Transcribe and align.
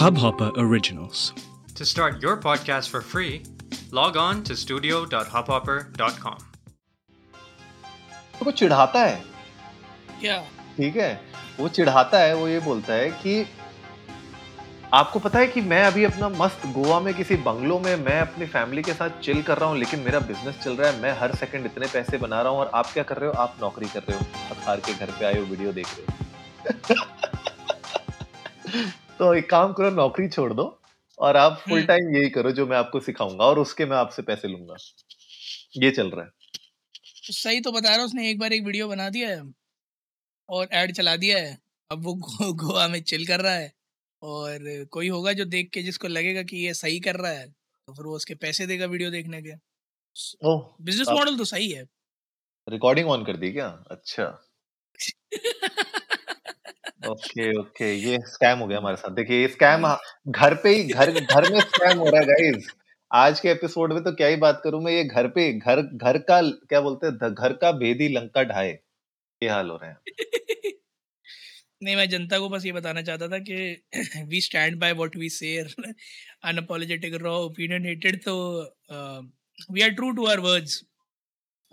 Hubhopper 0.00 0.50
Originals. 0.58 1.32
To 1.76 1.84
start 1.84 2.22
your 2.22 2.36
podcast 2.36 2.88
for 2.88 3.00
free, 3.00 3.42
log 3.92 4.16
on 4.16 4.38
to 4.42 4.54
studio.hubhopper.com. 4.56 6.38
वो 8.42 8.50
चिढ़ाता 8.50 9.04
है? 9.04 9.24
क्या? 10.20 10.40
ठीक 10.76 10.96
है। 10.96 11.20
वो 11.60 11.68
चिढ़ाता 11.68 12.18
है 12.18 12.34
वो 12.34 12.48
ये 12.48 12.60
बोलता 12.60 12.92
है 12.92 13.10
कि 13.10 13.46
आपको 14.94 15.18
पता 15.18 15.38
है 15.38 15.46
कि 15.46 15.60
मैं 15.60 15.84
अभी 15.84 16.04
अपना 16.04 16.28
मस्त 16.28 16.66
गोवा 16.66 17.00
में 17.00 17.14
किसी 17.14 17.36
बंगलो 17.36 17.78
में 17.78 17.96
मैं 17.96 18.20
अपनी 18.20 18.46
फैमिली 18.46 18.82
के 18.82 18.92
साथ 18.92 19.10
चिल 19.10 19.42
कर 19.42 19.58
रहा 19.58 19.68
हूँ 19.68 19.78
लेकिन 19.78 20.00
मेरा 20.00 20.18
बिज़नेस 20.18 20.58
चल 20.64 20.72
रहा 20.72 20.90
है 20.90 21.00
मैं 21.00 21.18
हर 21.18 21.34
सेकंड 21.34 21.66
इतने 21.66 21.86
पैसे 21.86 22.18
बना 22.18 22.42
रहा 22.42 22.52
हूँ 22.52 22.60
और 22.60 22.70
आप 22.74 22.92
क्या 22.92 23.02
कर 23.02 23.16
रहे 23.16 23.26
हो? 23.26 23.34
आप 23.34 23.56
नौकरी 23.62 23.88
कर 23.88 24.00
रहे 24.00 24.18
हो। 24.18 24.24
हार 24.66 24.80
के 24.80 24.94
घर 24.94 25.06
पे 25.06 25.24
आए 25.24 25.38
हो 25.38 25.44
वीडियो 25.44 25.72
देख 25.72 25.86
रहे 25.86 26.06
हो। 26.94 26.94
तो 29.20 29.34
एक 29.34 29.50
काम 29.50 29.72
करो 29.72 29.90
नौकरी 29.90 30.28
छोड़ 30.28 30.52
दो 30.52 30.82
और 31.18 31.36
आप 31.36 31.60
फुल 31.68 31.78
हम्म। 31.78 31.86
टाइम 31.86 32.16
यही 32.16 32.30
करो 32.30 32.50
जो 32.50 32.66
मैं 32.66 32.76
आपको 32.76 33.00
सिखाऊँगा 33.00 33.44
और 33.44 33.58
उसके 33.58 33.86
मैं 33.86 33.96
आपसे 33.96 34.22
पैसे 34.22 34.48
लूँगा। 34.48 34.76
ये 35.76 35.90
चल 35.90 36.10
रहा 36.10 36.24
है। 36.24 36.30
सही 37.32 37.60
तो 37.60 37.72
बता 37.72 37.96
रहा 37.96 38.04
उसने 38.04 38.30
एक 38.30 38.38
बार 38.38 38.52
एक 38.52 38.64
वीडियो 38.64 38.88
बना 38.88 39.08
दिया 39.10 39.28
है 39.28 39.42
और 40.48 40.68
ऐड 40.72 40.92
चला 40.92 41.16
दिया 41.16 41.38
है। 41.38 41.58
अब 41.90 42.04
वो 42.04 42.14
गो, 42.14 42.52
गोवा 42.52 42.88
में 42.88 43.02
चिल 43.02 43.26
कर 43.26 43.40
रहा 43.40 43.52
है 43.52 43.72
और 44.22 44.84
कोई 44.90 45.08
होगा 45.08 45.32
जो 45.32 45.44
देख 45.44 45.70
के 45.70 45.82
जिसको 45.82 46.08
लगेगा 46.08 46.42
कि 46.42 46.56
ये 46.56 46.74
सही 46.74 47.00
कर 47.00 47.16
रहा 47.16 47.32
है 47.32 47.48
तो 47.48 47.92
फिर 47.92 48.06
वो 48.06 48.16
उसके 48.16 48.34
पैसे 48.34 48.66
देगा 48.66 48.86
वीडियो 48.86 49.10
देखने 49.10 49.42
के। 49.42 49.52
ओह 50.46 50.74
बिज़नेस 50.82 51.08
मॉडल 51.08 51.38
तो 51.38 51.44
सही 51.44 51.70
है। 51.70 51.84
रिकॉर्डिंग 52.68 53.10
ऑन 53.10 53.24
कर 53.24 53.36
दी 53.36 53.52
क्या? 53.52 53.68
अच्छा। 53.90 54.46
ओके 57.10 57.58
ओके 57.58 58.10
ये 58.10 58.18
स्कैम 58.26 58.58
हो 58.58 58.66
गया 58.66 58.78
हमारे 58.78 58.96
साथ। 58.96 59.10
देखिए 59.10 59.40
ये 59.40 59.48
स्कैम 59.48 59.86
घर 60.28 60.54
पे 60.54 60.68
ही 60.68 60.84
घर 60.84 61.10
घर 61.10 61.46
में 61.46 61.60
स्कैम 61.60 61.98
हो 61.98 62.10
रहा 62.10 62.20
है 62.20 62.26
गाइस 62.26 62.70
आज 63.12 63.40
के 63.40 63.48
एपिसोड 63.48 63.92
में 63.92 64.02
तो 64.04 64.12
क्या 64.12 64.26
ही 64.26 64.36
बात 64.36 64.60
करूँ 64.64 64.82
मैं 64.82 64.92
ये 64.92 65.04
घर 65.04 65.28
पे 65.28 65.52
घर 65.52 65.82
घर 65.82 66.18
का 66.18 66.42
क्या 66.50 66.80
बोलते 66.80 67.06
हैं 67.06 67.16
ध- 67.16 67.34
घर 67.34 67.52
का 67.52 67.72
भेदी 67.72 68.08
लंका 68.08 68.42
ढाए 68.42 68.78
ये 69.42 69.48
हाल 69.48 69.70
हो 69.70 69.76
रहे 69.76 69.90
हैं। 69.90 69.98
नहीं 71.82 71.96
मैं 71.96 72.08
जनता 72.10 72.38
को 72.38 72.48
बस 72.48 72.66
ये 72.66 72.72
बताना 72.72 73.02
चाहता 73.02 73.28
था 73.28 73.38
कि 73.38 73.84
we 74.24 74.40
stand 74.40 74.78
by 74.78 74.92
what 74.92 75.16
we 75.16 75.28
say 75.30 75.56
unapologetic 76.44 77.14
raw 77.14 77.36
opinionated 77.38 78.22
तो 78.24 78.34
we 79.70 79.80
are 79.80 79.90
true 79.90 80.10
to 80.10 80.26
our 80.26 80.40
words 80.40 80.84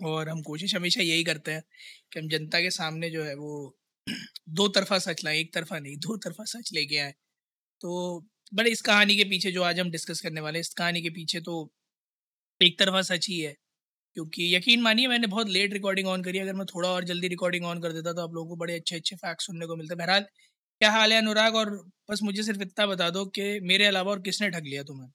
और 0.04 0.28
हम 0.28 0.42
कोशिश 0.42 0.74
हमेशा 0.74 1.02
यही 1.02 1.24
करते 1.24 1.52
हैं 1.52 1.62
कि 2.12 2.20
हम 2.20 2.28
जनता 2.28 2.60
के 2.60 2.70
सामने 2.70 3.10
जो 3.10 3.24
है 3.24 3.34
वो 3.34 3.74
दो 4.50 4.68
तरफा 4.70 4.98
सच 5.00 5.24
लाएँ, 5.24 5.38
एक 5.40 5.52
तरफा 5.54 5.78
नहीं, 5.78 5.96
दो 5.98 6.16
तरफा 6.18 6.44
सच 6.48 6.70
लेके 6.74 6.98
आए। 6.98 7.12
तो 7.80 8.20
बट 8.54 8.66
इस 8.66 8.82
कहानी 8.82 9.16
के 9.16 9.24
पीछे 9.26 9.52
जो 9.52 9.62
आज 9.64 9.80
हम 9.80 9.90
डिस्कस 9.92 10.20
करने 10.22 10.40
वाले 10.40 10.60
इस 10.60 10.74
कहानी 10.74 11.02
के 11.02 11.10
पीछे 11.12 11.40
तो 11.42 11.56
एक 12.60 12.78
तरफा 12.78 13.02
सच 13.04 13.28
ही 13.28 13.40
है। 13.40 13.54
क्योंकि 14.16 14.54
यकीन 14.54 14.82
मानिए, 14.82 15.08
मैंने 15.08 15.26
बहुत 15.28 15.48
लेट 15.50 15.72
रिकॉर्डिंग 15.72 16.08
ऑन 16.08 16.22
करी, 16.24 16.38
अगर 16.38 16.54
मैं 16.54 16.66
थोड़ा 16.66 16.90
और 16.90 17.04
जल्दी 17.06 17.28
रिकॉर्डिंग 17.28 17.64
ऑन 17.66 17.82
कर 17.82 17.92
देता 17.92 18.12
तो 18.14 18.22
आप 18.22 18.34
लोगों 18.34 18.48
को 18.50 18.56
बड़े 18.58 18.74
अच्छे 18.76 18.96
अच्छे 18.96 19.16
फैक्ट 19.18 19.42
सुनने 19.42 19.66
को 19.66 19.76
मिलते। 19.76 19.94
बहरहाल, 19.96 20.22
क्या 20.80 20.90
हाल 20.90 21.12
है 21.12 21.18
अनुराग? 21.18 21.56
और 21.56 21.70
बस 22.10 22.20
मुझे 22.24 22.42
सिर्फ़ 22.44 22.62
इतना 22.62 22.86
बता 22.88 23.10
दो 23.12 23.26
कि 23.32 23.60
मेरे 23.64 23.86
अलावा 23.86 24.12
और 24.12 24.22
किसने 24.22 24.50
ठग 24.50 24.66
लिया 24.66 24.84
तुम्हें? 24.84 25.10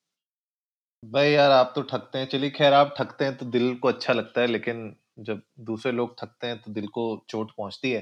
भाई 1.04 1.30
यार, 1.32 1.52
आप 1.52 1.72
तो 1.76 1.82
ठगते 1.82 2.18
हैं। 2.18 2.26
चलिए 2.28 2.50
खैर, 2.50 2.74
आप 2.74 2.94
ठगते 2.98 3.26
हैं 3.26 3.36
तो 3.38 3.46
दिल 3.48 3.74
को 3.78 3.88
अच्छा 3.88 4.14
लगता 4.14 4.42
है, 4.42 4.48
लेकिन 4.48 4.96
जब 5.20 5.42
दूसरे 5.62 5.92
लोग 5.92 6.16
ठगते 6.20 6.48
हैं 6.48 6.62
तो 6.62 6.72
दिल 6.72 6.88
को 6.90 7.04
चोट 7.30 7.52
पहुँचती 7.58 7.92
है। 7.92 8.02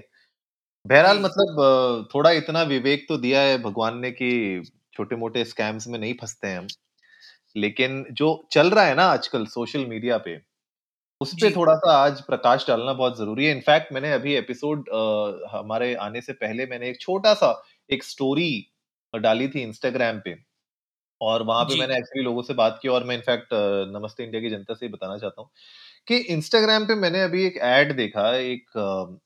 बहरहाल 0.86 1.18
जी। 1.18 1.24
मतलब 1.24 2.08
थोड़ा 2.16 2.32
इतना 2.32 2.62
विवेक 2.64 3.06
तो 3.10 3.18
दिया 3.18 3.42
है 3.42 3.58
भगवान 3.58 3.98
ने 3.98 4.12
कि 4.12 4.32
छोटे 4.94 5.16
मोटे 5.16 5.46
स्कैम्स 5.46 5.88
में 5.88 6.00
नहीं 6.00 6.14
फंसते 6.14 6.48
हैं 6.48 6.58
हम 6.58 6.68
लेकिन 7.56 8.06
जो 8.12 8.30
चल 8.52 8.70
रहा 8.70 8.86
है 8.86 8.96
ना 8.96 9.04
आजकल 9.04 9.46
सोशल 9.46 9.86
मीडिया 9.86 10.18
पे 10.18 10.40
उस 11.22 11.34
पे 11.34 11.50
जी। 11.50 11.56
थोड़ा 11.56 11.76
सा 11.76 11.94
आज 11.98 12.22
प्रकाश 12.22 12.66
डालना 12.68 12.94
बहुत 12.94 13.18
ज़रूरी 13.18 13.46
है 13.46 13.52
इनफैक्ट 13.52 13.94
मैंने 13.94 14.12
अभी 14.14 14.34
एपिसोड 14.36 14.90
हमारे 15.52 15.94
आने 15.96 16.22
से 16.22 16.34
पहले 16.34 16.66
मैंने 16.66 16.90
एक 16.90 17.02
छोटा 17.02 17.34
सा 17.34 17.52
एक 17.90 18.04
स्टोरी 18.04 18.52
डाली 19.14 19.48
थी 19.48 19.62
इंस्टाग्राम 19.62 20.20
पे 20.20 20.36
और 21.22 21.44
वहाँ 21.44 21.64
पे 21.64 21.74
जी। 21.74 21.80
मैंने 21.80 21.98
एक्चुअली 21.98 22.24
लोगों 22.24 22.42
से 22.42 22.54
बात 22.54 22.80
की 22.82 22.88
और 22.88 23.04
मैं 23.04 23.16
इनफैक्ट 23.16 23.50
नमस्ते 23.96 24.24
इंडिया 24.24 24.42
की 24.42 24.50
जनता 24.50 24.74
से 24.74 24.86
ही 24.86 24.92
बताना 24.92 25.18
चाहता 25.18 25.42
हूँ 25.42 25.50
कि 26.08 26.18
इंस्टाग्राम 26.30 26.86
पे 26.86 26.96
मैंने 26.96 27.22
अभी 27.22 27.44
एक 27.46 27.58
एड 27.64 27.96
देखा 27.96 28.30
एक 28.38 28.72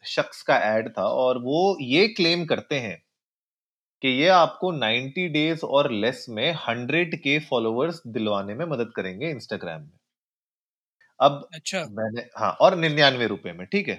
शख्स 0.08 0.42
का 0.44 0.58
एड 0.70 0.90
था 0.90 1.04
और 1.18 1.38
वो 1.44 1.62
ये 1.84 2.08
क्लेम 2.10 2.46
करते 2.46 2.80
हैं 2.80 2.98
कि 4.04 4.08
ये 4.12 4.28
आपको 4.30 4.72
90 4.74 5.28
डेज़ 5.30 5.62
और 5.68 5.92
लेस 5.94 6.26
में 6.30 6.52
100 6.64 7.16
के 7.18 7.38
फॉलोअर्स 7.42 8.02
दिलवाने 8.10 8.56
में 8.56 8.66
मदद 8.68 8.92
करेंगे 8.96 9.30
इंस्टाग्राम 9.30 9.82
में। 9.82 9.98
अब 11.20 11.48
अच्छा। 11.52 11.86
मैंने 11.90 12.22
हाँ 12.38 12.52
और 12.62 12.76
निन्यानवे 12.78 13.28
रुपए 13.28 13.52
में 13.54 13.66
ठीक 13.68 13.88
है? 13.88 13.96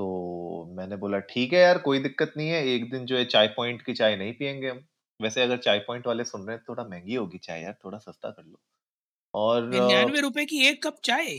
तो 0.00 0.74
मैंने 0.78 0.96
बोला 0.96 1.18
ठीक 1.26 1.52
है 1.52 1.60
यार 1.60 1.78
कोई 1.80 2.00
दिक्कत 2.00 2.34
नहीं 2.36 2.48
है 2.50 2.64
एक 2.68 2.90
दिन 2.90 3.06
जो 3.06 3.16
है 3.18 3.24
चाय 3.26 3.48
पॉइंट 3.56 3.82
की 3.82 3.94
चाय 3.94 4.16
नहीं 4.16 4.32
पियेंगे 4.34 4.68
हम। 4.68 4.84
वैसे 5.20 5.42
अगर 5.42 5.58
चाय 5.58 5.78
पॉइंट 5.80 6.06
वाले 6.06 6.24
सुन 6.24 6.46
रहे 6.46 6.56
हैं 6.56 6.64
थोड़ा 6.68 6.84
महँगी 6.84 7.14
होगी 7.14 7.38
चाय 7.40 7.62
यार 7.62 7.76
थोड़ा 7.84 7.98
सस्ता 7.98 8.30
कर 8.30 8.44
लो। 8.44 8.60
और 9.34 9.66
निन्यानवे 9.66 10.20
रुपए 10.20 10.44
की 10.44 10.66
एक 10.66 10.82
कप 10.82 10.96
चाय? 11.04 11.38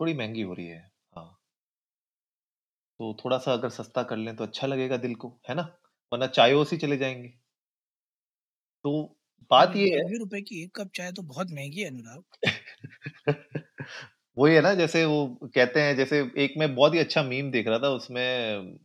थोड़ी 0.00 0.14
महँगी 0.14 0.42
हो 0.42 0.54
रही 0.54 0.66
है 0.66 0.80
हाँ। 1.12 1.36
तो 3.00 3.12
थोड़ा 3.16 3.38
सा 3.38 3.52
अगर 3.52 3.68
सस्ता 3.70 4.02
कर 4.04 4.16
लें 4.16 4.34
तो 4.36 4.44
अच्छा 4.44 4.66
लगेगा 4.66 4.96
दिल 4.98 5.14
को 5.16 5.28
है 5.48 5.54
ना? 5.54 5.62
वरना 6.12 6.26
चायोस 6.30 6.72
ही 6.72 6.78
चले 6.78 6.96
जाएँगे। 6.96 7.32
तो 8.84 8.90
बात 9.50 9.76
ये 9.76 9.86
है 9.88 10.02
निन्यानवे 10.02 10.18
रुपए 10.18 10.40
की 10.42 10.62
एक 10.62 10.74
कप 10.76 10.90
चाय 10.94 11.12
तो 11.12 11.22
बहुत 11.24 11.50
महँगी 11.52 11.80
है 11.80 11.88
अनुराग। 11.88 12.40
वही 14.36 14.54
है 14.54 14.60
ना 14.60 14.72
जैसे 14.74 15.04
वो 15.04 15.26
कहते 15.46 15.80
हैं 15.82 15.96
जैसे 15.96 16.20
एक 16.38 16.54
मैं 16.58 16.74
बहुत 16.74 16.94
ही 16.94 16.98
अच्छा 16.98 17.22
मीम 17.22 17.50
देख 17.50 17.66
रहा 17.68 17.78
था 17.78 17.88
उसमें 17.90 18.76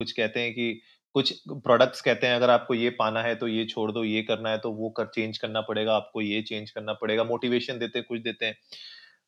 कुछ 0.00 0.12
कहते 0.12 0.40
हैं 0.40 0.52
कि 0.54 0.72
कुछ 1.14 1.32
प्रोडक्ट्स 1.48 2.00
कहते 2.00 2.26
हैं 2.26 2.34
अगर 2.36 2.50
आपको 2.50 2.74
ये 2.74 2.90
पाना 2.98 3.22
है 3.22 3.34
तो 3.36 3.48
ये 3.48 3.64
छोड़ 3.66 3.90
दो 3.92 4.04
ये 4.04 4.22
करना 4.22 4.50
है 4.50 4.58
तो 4.58 4.70
वो 4.72 4.90
कर 4.92 5.06
चेंज 5.06 5.38
करना 5.38 5.60
पड़ेगा 5.62 5.94
आपको 5.96 6.20
ये 6.22 6.42
चेंज 6.42 6.70
करना 6.70 6.92
पड़ेगा 6.94 7.24
मोटिवेशन 7.24 7.78
देते 7.78 7.98
हैं 7.98 8.06
कुछ 8.08 8.20
देते 8.20 8.46
हैं। 8.46 8.56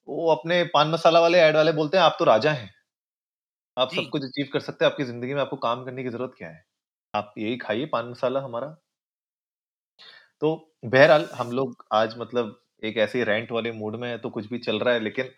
वो 0.08 0.30
अपने 0.30 0.62
पान 0.74 0.88
मसाला 0.90 1.20
वाले 1.20 1.38
ऐड 1.40 1.56
वाले 1.56 1.72
बोलते 1.72 1.96
हैं 1.96 2.04
आप 2.04 2.16
तो 2.18 2.24
राजा 2.24 2.52
हैं। 2.52 2.70
आप 3.76 3.88
जी। 3.88 3.96
सब 3.96 4.08
कुछ 4.08 4.22
अचीव 4.24 4.48
कर 4.52 4.60
सकते 4.60 4.84
हैं। 4.84 4.90
आपकी 4.92 5.04
ज़िंदगी 5.04 5.34
में 5.34 5.40
आपको 5.40 5.56
काम 5.58 5.84
करने 5.84 6.02
की 6.02 6.08
ज़रूरत 6.10 6.34
क्या 6.38 6.48
है? 6.48 6.64
आप 7.14 7.34
यही 7.38 7.56
खाइए 7.58 7.86
पान 7.88 8.08
मसाला 8.08 8.40
हमारा। 8.40 8.76
तो 10.42 10.48
बहरहाल 10.84 11.28
हम 11.34 11.50
लोग 11.52 11.84
आज 11.92 12.14
मतलब 12.18 12.60
एक 12.84 12.96
ऐसे 12.98 13.22
रेंट 13.24 13.52
वाले 13.52 13.72
मूड 13.72 13.96
में 13.96 14.08
है 14.08 14.16
तो 14.18 14.30
कुछ 14.30 14.48
भी 14.48 14.58
चल 14.58 14.78
रहा 14.78 14.94
है 14.94 15.00
लेकिन 15.00 15.28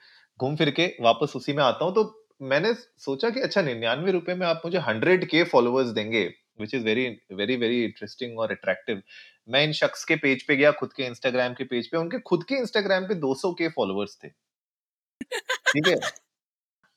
घूम 0.40 0.56
फिर 0.56 0.70
के 0.70 0.86
वापस 1.00 1.32
उसी 1.36 1.52
में 1.52 1.62
आता 1.64 1.84
हूँ। 1.84 1.94
तो 1.94 2.04
मैंने 2.44 2.72
सोचा 3.00 3.30
कि 3.30 3.40
अच्छा 3.40 3.62
निन्यानवे 3.62 4.12
रुपए 4.12 4.34
में 4.34 4.46
आप 4.46 4.62
मुझे 4.64 4.78
हंड्रेड 4.80 5.24
के 5.30 5.42
फॉलोअर्स 5.46 5.88
देंगे 5.90 6.24
which 6.60 6.74
is 6.74 6.84
very 6.84 7.06
very 7.34 7.56
very 7.56 7.82
interesting 7.84 8.38
और 8.38 8.50
अट्रैक्टिव 8.52 9.02
मैं 9.48 9.62
इन 9.64 9.72
शख्स 9.74 10.04
के 10.04 10.16
पेज 10.18 10.46
पे 10.46 10.56
गया 10.56 10.70
खुद 10.72 10.92
के 10.92 11.04
इंस्टाग्राम 11.06 11.54
के 11.54 11.64
पेज 11.66 11.90
पे 11.90 11.96
उनके 11.98 12.18
खुद 12.22 12.44
के 12.44 12.54
इंस्टाग्राम 12.56 13.06
पे 13.08 13.14
200 13.16 13.52
के 13.54 13.68
फॉलोअर्स 13.70 14.18
थे। 14.24 14.28
ठीक 15.68 15.88
है? 15.88 15.96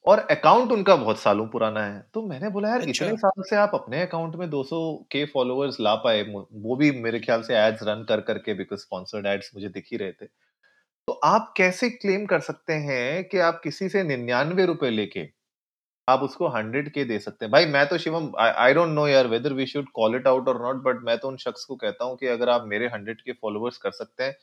और 0.06 0.20
अकाउंट 0.32 0.72
उनका 0.72 0.96
बहुत 0.98 1.20
सालों 1.20 1.48
पुराना 1.50 1.84
है। 1.86 2.00
तो 2.14 2.22
मैंने 2.24 2.50
बोला 2.50 2.70
यार 2.70 2.80
अच्छा। 2.80 3.06
इतने 3.06 3.18
साल 3.18 3.44
से 3.50 3.56
आप 3.58 3.72
अपने 3.76 4.02
अकाउंट 4.02 4.36
में 4.36 4.50
200 4.52 4.80
के 5.12 5.26
फॉलोअर्स 5.28 5.80
ला 5.82 5.96
पाए 6.00 6.22
वो 6.26 6.76
भी 6.76 6.92
मेरे 7.00 7.20
ख्याल 7.20 7.42
से 7.44 7.56
एड्स 7.58 7.84
रन 7.84 8.06
कर 8.10 8.22
करके 8.24 8.54
बिकॉज़ 8.56 8.80
स्पॉन्सर्ड 8.82 9.28
एड्स 9.28 9.52
मुझे 9.56 9.70
दिख 9.70 9.88
ही 9.92 9.98
रहे 9.98 10.12
थे। 10.14 10.26
तो 11.08 11.14
आप 11.26 11.54
कैसे 11.58 11.90
क्लेम 11.92 12.26
कर 12.28 12.40
सकते 12.42 12.74
हैं 12.84 13.24
कि 13.26 13.40
आप 13.42 13.62
किसी 13.64 13.90
से 13.90 14.04
निन्यानवे 14.06 14.66
रुपए 14.66 14.90
लेके 14.90 15.26
आप 16.10 16.22
उसको 16.24 16.48
हंड्रेड 16.50 16.92
के 16.94 17.04
दे 17.06 17.20
सकते 17.20 17.46
हैं। 17.46 17.52
भाई, 17.52 17.66
मैं 17.68 17.86
तो 17.90 17.98
शिवम 18.00 18.32
आई 18.40 18.74
डोंट 18.74 18.90
नो 18.92 19.08
यार 19.08 19.28
whether 19.28 19.54
we 19.54 19.66
should 19.68 19.90
call 19.94 20.16
it 20.16 20.28
out 20.28 20.48
और 20.50 20.62
नॉट 20.64 20.84
बट 20.86 21.04
मैं 21.06 21.18
तो 21.20 21.28
उन 21.28 21.38
शख्स 21.40 21.66
को 21.66 21.76
कहता 21.78 22.06
हूँ 22.06 22.18
कि 22.18 22.28
अगर 22.30 22.50
आप 22.50 22.66
मेरे 22.68 22.88
हंड्रेड 22.90 23.22
के 23.22 23.34
फॉलोअर्स 23.34 23.78
कर 23.80 23.92
सकते 23.94 24.24
हैं, 24.24 24.36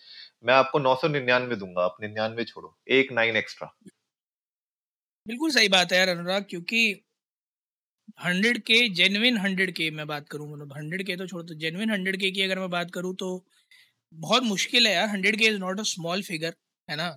मैं 0.44 0.54
आपको 0.54 0.78
नौ 0.80 0.94
सौ 0.96 1.08
निन्यानवे 1.10 1.56
दूँगा। 1.56 1.84
आप 1.84 1.96
निन्यानवे 2.02 2.44
छोड़ो। 2.46 2.76
एक 2.92 3.12
नाइन 3.12 3.36
एक्स्ट्रा 3.36 3.72
बिल्कुल 5.26 5.50
सही 5.50 5.68
बात 5.68 5.92
है 5.92 5.98
यार 5.98 6.08
अनुराग, 6.08 6.44
क्योंकि 6.50 6.80
हंड्रेड 8.18 8.58
के 8.62 8.76
जेनविन 8.94 9.36
हंड्रेड 9.38 9.70
के 9.74 9.90
मैं 9.90 10.06
बात 10.06 10.28
करूँ 10.28 10.48
मतलब 10.52 10.72
हंड्रेड 10.76 11.02
के 11.06 11.16
तो 11.16 11.26
छोड़ 11.26 11.42
दो 11.44 11.54
जेनविन 11.56 11.90
हंड्रेड 11.90 12.16
के 12.20 12.30
की 12.30 12.42
अगर 12.42 12.58
मैं 12.58 12.68
बात 12.70 12.90
करूँ 12.90 13.14
तो 13.16 13.28
बहुत 14.12 14.42
मुश्किल 14.44 14.86
है 14.86 14.94
यार। 14.94 15.08
Hundred 15.08 15.38
K 15.38 15.44
is 15.46 15.58
not 15.60 15.80
a 15.80 15.82
small 15.84 16.22
figure 16.22 16.54
है 16.88 16.96
ना? 16.96 17.08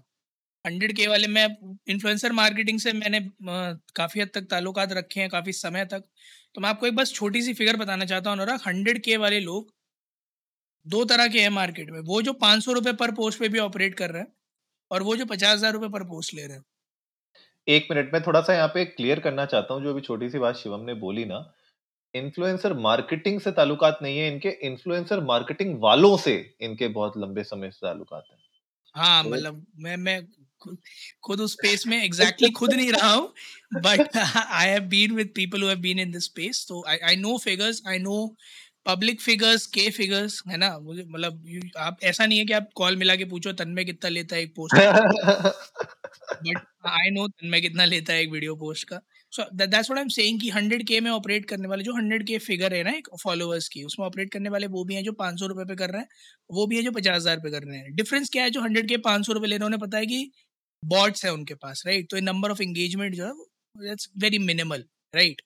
हंड्रेड 0.65 0.95
के 0.95 1.07
वाले 1.07 1.27
मैं 1.29 1.47
इन्फ्लुएंसर 1.89 2.31
मार्केटिंग 2.33 2.79
से 2.79 2.93
मैंने 2.93 3.19
काफ़ी 3.95 4.21
हद 4.21 4.29
तक 4.33 4.47
ताल्लुकात 4.49 4.91
रखे 4.93 5.19
हैं 5.19 5.29
काफ़ी 5.29 5.53
समय 5.53 5.85
तक। 5.85 6.03
तो 6.55 6.61
मैं 6.61 6.69
आपको 6.69 6.87
एक 6.87 6.95
बस 6.95 7.13
छोटी 7.13 7.41
सी 7.41 7.53
फिगर 7.53 7.77
बताना 7.77 8.05
चाहता 8.05 8.29
हूँ 8.29 8.37
अनुराग 8.37 8.59
हंड्रेड 8.67 9.01
के 9.03 9.17
वाले 9.17 9.39
लोग 9.41 9.73
दो 10.85 11.03
तरह 11.05 11.27
के 11.27 11.41
हैं 11.41 11.49
मार्केट 11.51 11.89
में। 11.91 11.99
वो 12.01 12.21
जो 12.21 12.33
पाँच 12.35 12.63
सौ 12.63 12.73
रुपये 12.73 12.93
पर 12.95 13.11
पोस्ट 13.13 13.39
पे 13.39 13.49
भी 13.49 13.59
ऑपरेट 13.59 13.95
कर 13.95 14.09
रहे 14.11 14.21
हैं 14.21 14.31
और 14.91 15.03
वो 15.03 15.15
जो 15.15 15.25
पचास 15.27 15.53
हज़ार 15.53 15.73
रुपये 15.73 15.89
पर 15.89 16.03
पोस्ट 16.05 16.33
ले 16.33 16.45
रहे 16.45 16.57
हैं। 16.57 16.63
एक 17.67 17.87
मिनट 17.91 18.13
में 18.13 18.21
थोड़ा 18.23 18.41
सा 18.41 18.53
यहाँ 18.53 18.67
पे 18.67 18.85
क्लियर 18.87 19.19
करना 19.19 19.45
चाहता 19.45 19.73
हूँ 19.73 19.83
जो 19.83 19.89
अभी 19.89 20.01
छोटी 20.01 20.29
सी 20.29 20.39
बात 20.39 20.55
शिवम 20.55 20.85
ने 20.85 20.93
बोली 21.01 21.25
ना। 21.25 21.39
इन्फ्लुएंसर 22.13 22.73
मार्केटिंग 22.79 23.39
से 23.39 23.51
ताल्लुकात 23.53 23.99
नहीं 24.01 24.17
है 24.17 24.27
इनके 24.27 24.49
इन्फ्लुएंसर 24.67 25.23
मार्केटिंग 25.25 25.79
वालों 25.81 26.15
से 26.17 26.35
इनके 26.61 26.87
बहुत 26.89 27.17
लंबे 27.17 27.43
समय 27.45 27.71
से 27.71 27.79
ताल्लुकात 27.81 28.23
है। 28.31 28.37
हाँ 28.95 29.23
तो 29.23 29.29
मतलब 29.29 29.65
मैं 29.77 29.97
मैं 29.97 30.19
खुद 31.23 31.41
उस 31.41 31.53
स्पेस 31.53 31.83
में 31.87 31.97
एग्जैक्टली 31.97 32.47
exactly 32.47 32.59
खुद 32.59 32.73
नहीं 32.73 32.91
रहा 32.91 33.11
हूँ 33.13 33.33
but 33.77 34.17
I 34.17 34.67
have 34.67 34.83
been 34.89 35.15
with 35.15 35.31
people 35.35 35.63
who 35.63 35.69
have 35.69 35.79
been 35.79 35.99
in 35.99 36.11
this 36.11 36.25
space 36.25 36.65
तो 36.69 36.83
I 36.89 36.97
I 37.09 37.15
know 37.17 37.37
figures 37.43 37.81
I 37.87 37.99
know 37.99 38.25
public 38.85 39.21
figures 39.21 39.65
के 39.67 39.89
फिगर्स 39.91 40.41
है 40.49 40.57
ना? 40.57 40.77
मुझे 40.79 41.03
मतलब 41.07 41.73
आप 41.77 41.97
ऐसा 42.03 42.25
नहीं 42.25 42.39
है 42.39 42.45
कि 42.45 42.53
आप 42.53 42.69
कॉल 42.75 42.95
मिला 42.97 43.15
के 43.15 43.25
पूछो 43.33 43.51
तन 43.53 43.69
में 43.69 43.85
कितना 43.85 44.09
लेता 44.09 44.35
है 44.35 44.41
एक 44.41 44.53
पोस्ट 44.55 44.75
बट 46.43 46.57
आई 46.89 47.09
नो 47.11 47.27
तन 47.27 47.47
में 47.47 47.61
कितना 47.61 47.85
लेता 47.85 48.13
है 48.13 48.21
एक 48.21 48.31
वीडियो 48.31 48.55
पोस्ट 48.55 48.87
का। 48.89 48.99
So 49.33 49.43
that's 49.55 49.89
what 49.89 49.97
I 49.97 50.01
am 50.03 50.09
saying 50.09 50.39
कि 50.41 50.49
100 50.51 50.83
के 50.87 50.99
में 51.01 51.09
ऑपरेट 51.11 51.45
करने 51.45 51.67
वाले 51.67 51.83
जो 51.83 51.93
100 51.93 52.23
के 52.27 52.37
फिगर 52.39 52.73
है 52.73 52.83
ना 52.83 52.91
एक 52.97 53.07
फॉलोअर्स 53.23 53.67
की 53.69 53.83
उसमें 53.83 54.05
ऑपरेट 54.05 54.31
करने 54.33 54.49
वाले 54.49 54.67
वो 54.67 54.83
भी 54.85 54.95
हैं 54.95 55.03
जो 55.03 55.11
500 55.21 55.47
रुपए 55.47 55.65
पे 55.65 55.75
कर 55.75 55.89
रहे 55.89 56.01
हैं 56.01 56.07
वो 56.49 56.65
भी 56.67 56.77
है 56.77 56.83
जो 56.83 56.91
पचास 56.91 57.15
हज़ार 57.15 57.37
पे 57.39 57.51
कर 57.51 57.63
रहे 57.63 57.77
हैं। 57.77 57.95
डिफरेंस 57.95 58.29
क्या 58.29 58.43
है 58.43 58.49
जो 58.49 58.61
100 58.61 58.87
के 58.89 58.97
500 59.07 59.33
रुपए 59.33 59.47
ले 59.47 59.55
रहे 59.55 59.59
हैं? 59.59 59.65
उन्हें 59.65 59.81
पता 59.81 59.97
है 59.97 60.05
कि 60.05 60.31
बॉट्स 60.83 61.25
है 61.25 61.33
उनके 61.33 61.53
पास 61.53 61.83
राइट 61.87 62.09
तो 62.11 62.19
नंबर 62.19 62.51
ऑफ़ 62.51 62.61
एंगेजमेंट 62.61 63.15
जो 63.15 63.25
है 63.25 63.33
that's 63.87 64.09
very 64.17 64.37
minimal 64.39 64.83
right 65.15 65.41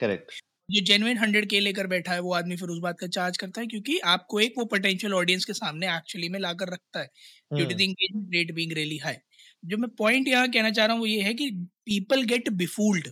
correct 0.00 0.32
जो 0.70 0.80
जेनुइन 0.80 1.18
हंड्रेड 1.18 1.48
के 1.50 1.60
लेकर 1.60 1.86
बैठा 1.86 2.12
है 2.12 2.20
वो 2.20 2.32
आदमी 2.34 2.56
फिर 2.56 2.68
उस 2.68 2.78
बात 2.78 2.98
का 3.00 3.06
चार्ज 3.06 3.36
करता 3.36 3.60
है 3.60 3.66
क्योंकि 3.66 3.98
आपको 3.98 4.40
एक 4.40 4.54
वो 4.58 4.64
पोटेंशियल 4.64 5.14
ऑडियंस 5.14 5.44
के 5.44 5.52
सामने 5.52 5.96
एक्चुअली 5.96 6.28
में 6.28 6.38
लाकर 6.40 6.72
रखता 6.72 7.00
है 7.00 7.06
due 7.54 7.66
to 7.66 7.74
the 7.74 7.80
engagement 7.80 8.34
rate 8.34 8.52
being 8.52 8.72
really 8.72 8.98
high 8.98 9.16
जो 9.64 9.76
मैं 9.76 9.90
पॉइंट 9.90 10.28
यहाँ 10.28 10.48
कहना 10.48 10.70
चाह 10.70 10.86
रहा 10.86 10.92
हूँ 10.92 11.00
वो 11.00 11.06
ये 11.06 11.22
है 11.22 11.34
कि 11.34 11.50
पीपल 11.86 12.22
गेट 12.22 12.48
बिफूल्ड 12.48 13.08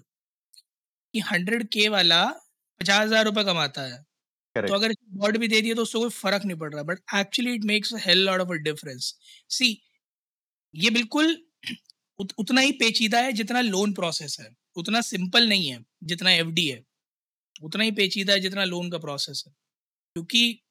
कि 1.14 1.20
हंड्रेड 1.20 1.68
के 1.68 1.88
वाला 1.88 2.24
पचास 2.80 3.06
हज़ार 3.06 3.24
रुपये 3.24 3.44
कमाता 3.44 3.82
है। 3.82 4.04
Correct. 4.56 4.68
तो 4.68 4.74
अगर 4.74 4.94
बॉड 5.12 5.36
भी 5.36 5.48
दे 5.48 5.60
दिए 5.60 5.74
तो 5.74 5.82
उससे 5.82 5.98
कोई 5.98 6.10
फ़र्क 6.10 6.44
नहीं 6.44 6.56
पड़ 6.58 6.72
रहा 6.74 6.82
but 6.82 6.98
actually 7.14 7.54
it 7.54 7.64
makes 7.64 7.92
hell 7.96 8.24
lot 8.26 8.40
of 8.40 8.48
a 8.48 8.56
difference 8.62 9.14
see 9.48 9.70
ये 10.74 10.90
बिल्कुल 10.90 11.36
उत, 12.18 12.32
उतना 12.38 12.60
ही 12.60 12.72
पेचीदा 12.72 13.20
है 13.20 13.32
जितना 13.32 13.60
लोन 13.60 13.92
प्रोसेस 13.92 14.36
है। 14.40 14.56
उतना 14.76 15.00
सिंपल 15.00 15.48
नहीं 15.48 15.68
है 15.68 15.84
जितना 16.04 16.30
एफडी 16.30 16.66
है। 16.68 16.84
उतना 17.62 17.84
ही 17.84 17.90
पेचीदा 17.90 18.32
है 18.32 18.40
जितना 18.40 18.64
लोन 18.64 18.90
का 18.90 18.98
प्रोसेस 18.98 19.44
है। 19.46 19.52
क्योंकि 20.16 20.62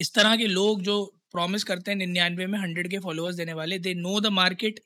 इस 0.00 0.14
तरह 0.14 0.36
के 0.36 0.46
लोग 0.46 0.82
जो 0.82 1.04
प्रॉमिस 1.32 1.64
करते 1.64 1.90
हैं 1.90 1.98
निन्यानवे 1.98 2.46
में 2.46 2.58
हंड्रेड 2.58 2.90
के 2.90 2.98
फॉलोअर्स 2.98 3.36
देने 3.36 3.52
वाले 3.52 3.78
they 3.78 3.94
know 3.94 4.20
the 4.20 4.26
market 4.26 4.80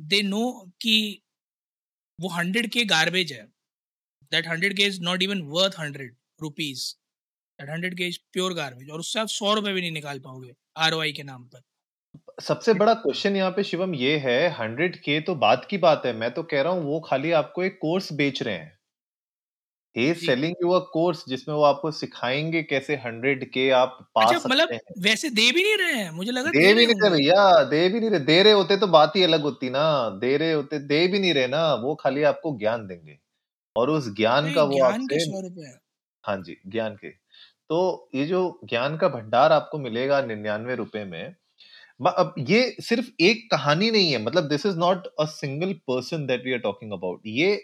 they 0.00 0.22
know 0.22 0.72
कि 0.80 1.22
वो 2.20 2.28
हंड्रेड 2.28 2.70
के 2.70 2.84
गार्बेज 2.84 3.32
है। 3.32 3.42
That 4.32 4.46
hundred 4.46 4.76
K 4.76 4.82
is 4.82 5.00
not 5.00 5.22
even 5.22 5.42
worth 5.42 5.74
hundred 5.78 6.16
rupees 6.42 6.94
that 7.60 7.70
hundred 7.70 7.96
K 7.96 8.06
is 8.08 8.18
pure 8.32 8.54
garbage 8.54 8.90
और 8.90 9.00
उससे 9.00 9.20
आप 9.20 9.28
सौ 9.28 9.54
रुपए 9.54 9.72
भी 9.72 9.80
नहीं 9.80 9.90
निकाल 9.90 10.18
पाओगे 10.18 10.54
आरओआई 10.76 11.12
के 11.12 11.22
नाम 11.22 11.44
पर। 11.44 11.62
सबसे 12.40 12.72
बड़ा 12.74 12.92
क्वेश्चन 12.94 13.36
यहाँ 13.36 13.50
पे 13.50 13.62
शिवम 13.64 13.94
ये 13.94 14.16
है 14.18 14.36
हंड्रेड 14.54 14.96
के 14.98 15.20
तो 15.20 15.34
बात 15.36 15.66
की 15.70 15.78
बात 15.78 16.06
है। 16.06 16.12
मैं 16.14 16.30
तो 16.34 16.42
कह 16.44 16.62
रहा 16.62 16.72
हूँ 16.72 16.84
वो 16.84 17.00
खाली 17.00 17.30
आपको 17.34 17.62
एक 17.62 17.78
कोर्स 17.82 18.12
बेच 18.14 18.42
रहे 18.42 18.54
हैं। 18.54 18.78
He 19.96 20.12
selling 20.16 20.54
you 20.62 20.70
a 20.70 20.78
course 20.92 21.24
जिसमें 21.28 21.54
वो 21.54 21.62
आपको 21.64 21.90
सिखाएँगे 21.92 22.62
कैसे 22.64 22.96
हंड्रेड 22.96 23.50
के 23.52 23.68
आप 23.74 23.98
पा 24.14 24.22
अच्छा, 24.22 24.34
सकते 24.34 24.48
मतलब 24.48 24.68
हैं। 24.72 24.80
वैसे 25.00 25.30
दे 25.30 25.50
भी 25.52 25.62
नहीं 25.62 25.76
रहे 25.78 25.92
हैं? 25.94 26.10
मुझे 26.12 26.32
लगा 26.32 26.50
दे, 26.52 26.62
दे 26.62 26.72
भी 26.74 26.86
नहीं 26.86 26.94
रहे 27.02 27.10
भैया 27.10 27.62
दे 27.64 27.88
भी 27.88 28.00
नहीं 28.00 28.10
रहे। 28.10 28.18
दे 28.20 28.42
रहे 28.42 28.52
होते 28.52 28.76
तो 28.76 28.86
बात 28.88 29.16
ही 29.16 29.22
अलग 29.22 29.42
होती 29.42 29.70
ना। 29.70 29.82
दे 30.20 30.36
रहे 30.36 30.52
होते 30.52 30.78
दे 30.84 31.06
भी 31.08 31.18
नहीं 31.18 31.32
रहे 31.34 31.46
ना 31.48 31.62
वो 31.76 31.94
खाली 31.94 32.22
आपको 32.24 32.56
ज्ञान 32.58 32.86
देंगे। 32.86 33.18
और 33.76 33.90
उस 33.90 34.08
ज्ञान 34.16 34.50
का 34.52 34.64
वो 34.64 34.82
आपसे 34.84 35.24
हाँ 36.24 36.36
जी 36.42 36.56
ज्ञान 36.68 36.96
के। 36.96 37.10
तो 37.70 38.10
ये 38.14 38.26
जो 38.26 38.40
ज्ञान 38.64 38.96
का 38.98 39.08
भंडार 39.10 39.52
आपको 39.52 39.78
मिलेगा 39.78 40.20
निन्यानवे 40.22 40.74
रुपए 40.76 41.04
में 41.06 41.34
अब 42.06 42.34
ये 42.38 42.76
सिर्फ़ 42.80 43.10
एक 43.20 43.50
कहानी 43.50 43.90
नहीं 43.90 44.12
है 44.12 44.22
मतलब 44.22 44.48
this 44.48 44.66
is 44.66 44.76
not 44.78 45.06
a 45.20 45.24
single 45.24 45.72
person 45.72 46.26
that 46.26 46.44
we 46.44 46.52
are 46.52 46.58
talking 46.58 46.92
about 46.92 47.20
ये 47.26 47.56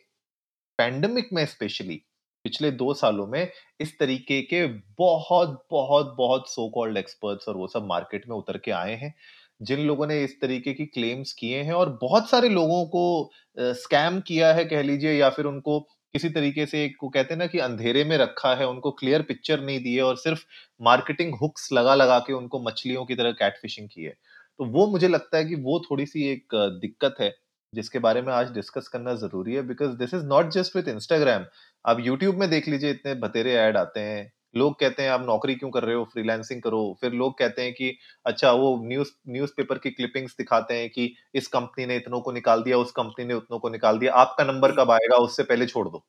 पैंडमिक 0.78 1.28
में 1.32 1.46
स्पेशली 1.46 2.02
पिछले 2.44 2.70
दो 2.70 2.94
सालों 2.94 3.26
में 3.26 3.50
इस 3.80 3.98
तरीके 3.98 4.42
के 4.42 4.66
बहुत 4.98 5.66
बहुत 5.70 6.14
बहुत 6.18 6.50
सो 6.50 6.68
कॉल्ड 6.70 6.96
एक्सपर्ट्स 6.96 7.48
और 7.48 7.56
वो 7.56 7.66
सब 7.66 7.86
मार्केट 7.86 8.28
में 8.28 8.36
उतर 8.36 8.58
के 8.58 8.70
आए 8.70 8.94
हैं, 8.94 9.14
जिन 9.62 9.80
लोगों 9.80 10.06
ने 10.06 10.24
इस 10.24 10.40
तरीके 10.40 10.72
की 10.74 10.86
क्लेम्स 10.86 11.32
किए 11.32 11.62
हैं 11.62 11.72
और 11.72 11.98
बहुत 12.02 12.30
सारे 12.30 12.48
लोगों 12.48 12.84
को 12.86 13.30
स्कैम 13.58 14.20
किया 14.20 14.52
है 14.54 14.64
कह 14.64 14.82
लीजिए 14.82 15.12
या 15.12 15.30
फिर 15.30 15.44
उनको 15.44 15.88
किसी 16.16 16.28
तरीके 16.30 16.66
से 16.66 16.88
को 16.90 17.08
कहते 17.10 17.34
हैं 17.34 17.38
ना 17.38 17.46
कि 17.46 17.58
अंधेरे 17.60 18.04
में 18.04 18.16
रखा 18.18 18.54
है, 18.54 18.66
उनको 18.68 18.90
क्लियर 18.92 19.22
पिक्चर 19.22 19.60
नहीं 19.62 19.80
दिए 19.82 20.00
और 20.02 20.16
सिर्फ़ 20.18 20.44
मार्केटिंग 20.80 21.34
हुक्स 21.42 21.68
लगा 21.72 21.94
लगा 21.94 22.18
के 22.20 22.32
उनको 22.32 22.62
मछलियों 22.62 23.04
की 23.06 23.14
तरह 23.16 23.32
कैटफिशिंग 23.40 23.88
की 23.88 24.04
है 24.04 24.14
तो 24.60 24.64
वो 24.72 24.86
मुझे 24.88 25.08
लगता 25.08 25.38
है 25.38 25.44
कि 25.44 25.54
वो 25.62 25.78
थोड़ी 25.82 26.06
सी 26.06 26.28
एक 26.28 26.54
दिक्कत 26.80 27.16
है, 27.20 27.32
जिसके 27.72 27.98
बारे 28.00 28.22
में 28.22 28.32
आज 28.32 28.52
डिस्कस 28.52 28.88
करना 28.88 29.14
ज़रूरी 29.16 29.54
है 29.54 29.62
because 29.68 29.90
this 29.98 30.14
is 30.14 30.24
not 30.26 30.50
just 30.52 30.76
with 30.76 30.88
Instagram 30.88 31.44
आप 31.84 32.00
यूट्यूब 32.00 32.36
में 32.36 32.48
देख 32.50 32.68
लीजिए, 32.68 32.90
इतने 32.90 33.14
बतेरे 33.16 33.54
ऐड 33.56 33.76
आते 33.76 34.00
हैं 34.02 34.30
लोग 34.56 34.78
कहते 34.80 35.02
हैं 35.02 35.10
आप 35.10 35.22
नौकरी 35.22 35.54
क्यों 35.54 35.70
कर 35.70 35.84
रहे 35.84 35.94
हो? 35.94 36.04
फ्रीलांसिंग 36.06 36.62
करो। 36.62 36.82
फिर 37.00 37.12
लोग 37.14 37.38
कहते 37.38 37.62
हैं 37.62 37.72
कि 37.74 37.96
अच्छा 38.26 38.52
वो 38.54 38.76
न्यूज़ 38.84 39.10
न्यूज़पेपर 39.30 39.78
की 39.80 39.90
क्लिपिंग्स 39.92 40.36
दिखाते 40.38 40.74
हैं 40.74 40.88
कि 40.90 41.12
इस 41.34 41.48
कंपनी 41.50 41.86
ने 41.86 41.96
इतनों 41.96 42.20
को 42.22 42.32
निकाल 42.32 42.62
दिया 42.62 42.78
उस 42.78 42.90
कंपनी 42.94 43.24
ने 43.24 43.34
उतनों 43.34 43.58
को 43.60 43.68
निकाल 43.70 43.98
दिया। 43.98 44.12
आपका 44.16 44.44
नंबर 44.44 44.72
कब 44.76 44.90
आएगा? 44.92 45.16
उससे 45.18 45.42
पहले 45.44 45.66
छोड़ 45.66 45.88
दो। 45.88 46.04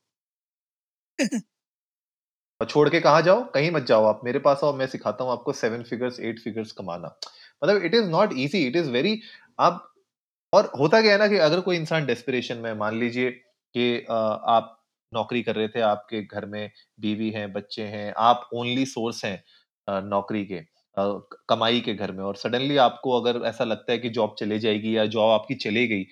और 2.61 2.67
छोड़ 2.67 2.87
के 2.89 2.99
कहा 2.99 3.21
जाओ? 3.21 3.43
कहीं 3.45 3.71
मत 3.71 3.83
जाओ 3.85 4.05
आप। 4.05 4.21
मेरे 4.23 4.39
पास 4.39 4.59
आओ 4.63 4.73
मैं 4.73 4.87
सिखाता 4.87 5.23
हूँ 5.23 5.31
आपको 5.31 5.53
सेवन 5.53 5.83
फिगर्स 5.83 6.19
एट 6.21 6.39
फिगर्स 6.39 6.71
कमाना। 6.73 7.15
मतलब 7.61 7.83
it 7.85 7.95
is 7.95 8.09
not 8.09 8.33
easy 8.35 8.65
it 8.67 8.75
is 8.75 8.89
very 8.91 9.19
आप 9.59 9.83
और 10.53 10.71
होता 10.79 11.01
क्या 11.01 11.11
है 11.13 11.19
ना 11.19 11.27
कि 11.27 11.37
अगर 11.41 11.61
कोई 11.61 11.77
इंसान 11.77 12.05
डेस्पिरेशन 12.05 12.57
में 12.59 12.73
मान 12.75 12.99
लीजिए 12.99 13.31
कि 13.75 14.05
आप 14.09 14.76
नौकरी 15.11 15.41
कर 15.43 15.55
रहे 15.55 15.67
थे 15.67 15.81
आपके 15.81 16.21
घर 16.23 16.45
में 16.45 16.69
बीवी 16.99 17.29
हैं 17.31 17.51
बच्चे 17.53 17.83
हैं 17.87 18.13
आप 18.19 18.49
ओनली 18.53 18.85
सोर्स 18.85 19.23
हैं 19.25 20.01
नौकरी 20.05 20.45
के 20.45 20.61
कमाई 21.49 21.79
के 21.81 21.93
घर 21.93 22.11
में 22.11 22.23
और 22.23 22.35
सडनली 22.35 22.77
आपको 22.77 23.19
अगर 23.21 23.41
ऐसा 23.45 23.63
लगता 23.63 23.91
है 23.91 23.97
कि 23.97 24.09
जॉब 24.09 24.35
चले 24.39 24.59
जाएगी 24.59 24.95
या 24.97 25.05
जॉब 25.07 25.29
आपकी 25.31 25.55
चले 25.57 25.87
गई 25.87 26.05